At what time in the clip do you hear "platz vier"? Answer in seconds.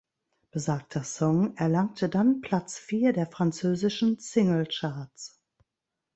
2.41-3.13